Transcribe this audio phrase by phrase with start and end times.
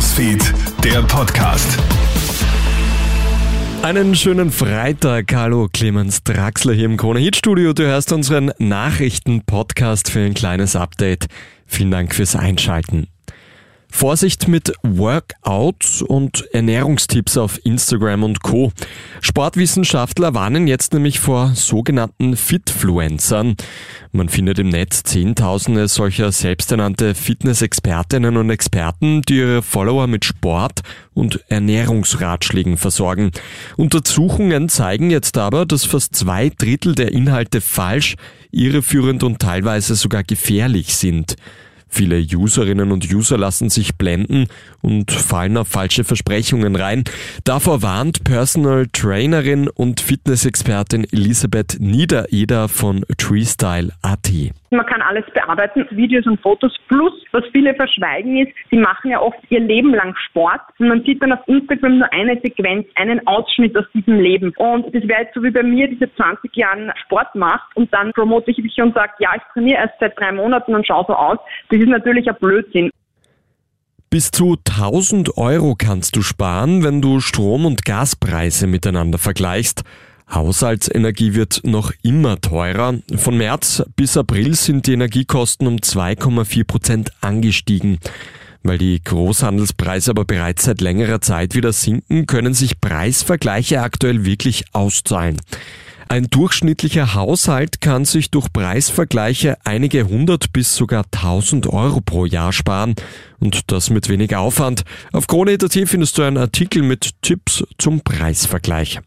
[0.00, 1.78] Newsfeed, der Podcast.
[3.82, 5.34] Einen schönen Freitag.
[5.34, 7.74] Hallo, Clemens Draxler hier im Krone Hit Studio.
[7.74, 11.26] Du hörst unseren Nachrichten-Podcast für ein kleines Update.
[11.66, 13.08] Vielen Dank fürs Einschalten.
[13.90, 18.72] Vorsicht mit Workouts und Ernährungstipps auf Instagram und Co.
[19.20, 23.56] Sportwissenschaftler warnen jetzt nämlich vor sogenannten Fitfluencern.
[24.12, 30.80] Man findet im Netz Zehntausende solcher selbsternannte Fitness-Expertinnen und Experten, die ihre Follower mit Sport
[31.14, 33.30] und Ernährungsratschlägen versorgen.
[33.76, 38.16] Untersuchungen zeigen jetzt aber, dass fast zwei Drittel der Inhalte falsch,
[38.50, 41.36] irreführend und teilweise sogar gefährlich sind.
[41.90, 44.46] Viele Userinnen und User lassen sich blenden
[44.80, 47.04] und fallen auf falsche Versprechungen rein.
[47.44, 54.30] Davor warnt Personal Trainerin und Fitnessexpertin Elisabeth Niedereder von Treestyle.at.
[54.72, 56.72] Man kann alles bearbeiten, Videos und Fotos.
[56.86, 61.02] Plus, was viele verschweigen ist, sie machen ja oft ihr Leben lang Sport und man
[61.02, 64.52] sieht dann auf Instagram nur eine Sequenz, einen Ausschnitt aus diesem Leben.
[64.58, 67.92] Und das wäre jetzt so wie bei mir, die seit 20 Jahren Sport macht und
[67.92, 71.04] dann promote ich mich und sage, ja, ich trainiere erst seit drei Monaten und schaue
[71.08, 71.38] so aus.
[71.68, 72.90] Das ist natürlich ein Blödsinn.
[74.08, 79.84] Bis zu 1000 Euro kannst du sparen, wenn du Strom- und Gaspreise miteinander vergleichst.
[80.32, 82.94] Haushaltsenergie wird noch immer teurer.
[83.16, 87.98] Von März bis April sind die Energiekosten um 2,4 Prozent angestiegen.
[88.62, 94.64] Weil die Großhandelspreise aber bereits seit längerer Zeit wieder sinken, können sich Preisvergleiche aktuell wirklich
[94.72, 95.38] auszahlen.
[96.08, 102.52] Ein durchschnittlicher Haushalt kann sich durch Preisvergleiche einige hundert bis sogar tausend Euro pro Jahr
[102.52, 102.96] sparen
[103.38, 104.82] und das mit wenig Aufwand.
[105.12, 109.00] Auf Krone.at findest du einen Artikel mit Tipps zum Preisvergleich.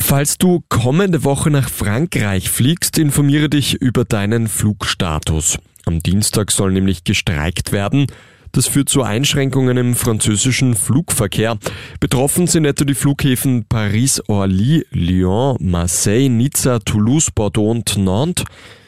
[0.00, 5.58] Falls du kommende Woche nach Frankreich fliegst, informiere dich über deinen Flugstatus.
[5.84, 8.06] Am Dienstag soll nämlich gestreikt werden.
[8.52, 11.58] Das führt zu Einschränkungen im französischen Flugverkehr.
[12.00, 18.44] Betroffen sind etwa die Flughäfen Paris, Orly, Lyon, Marseille, Nizza, Toulouse, Bordeaux und Nantes.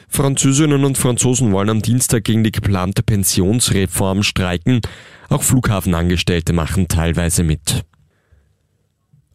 [0.09, 4.81] Französinnen und Franzosen wollen am Dienstag gegen die geplante Pensionsreform streiken.
[5.29, 7.85] Auch Flughafenangestellte machen teilweise mit.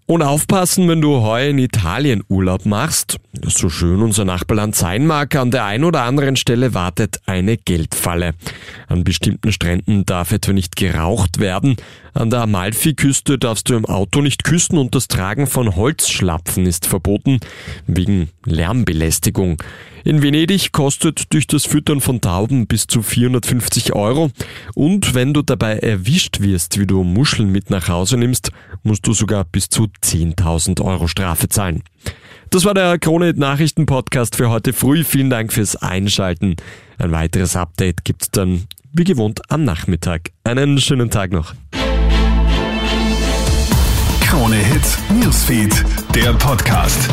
[0.08, 3.18] Und aufpassen, wenn du heuer in Italien Urlaub machst.
[3.44, 8.36] So schön unser Nachbarland sein mag, an der einen oder anderen Stelle wartet eine Geldfalle.
[8.88, 11.78] An bestimmten Stränden darf etwa nicht geraucht werden.
[12.14, 16.86] An der Amalfi-Küste darfst du im Auto nicht küssen und das Tragen von Holzschlapfen ist
[16.86, 17.40] verboten,
[17.88, 19.58] wegen Lärmbelästigung.
[20.06, 24.30] In Venedig kostet durch das Füttern von Tauben bis zu 450 Euro
[24.76, 28.52] und wenn du dabei erwischt wirst, wie du Muscheln mit nach Hause nimmst,
[28.84, 31.84] musst du sogar bis zu 10.000 Euro Strafe zahlen.
[32.50, 35.04] Das war der Krone Nachrichten Podcast für heute früh.
[35.04, 36.56] Vielen Dank fürs Einschalten.
[36.98, 40.32] Ein weiteres Update gibt's dann wie gewohnt am Nachmittag.
[40.44, 41.54] Einen schönen Tag noch.
[44.22, 45.84] Krone Hits, Newsfeed,
[46.14, 47.10] der Podcast.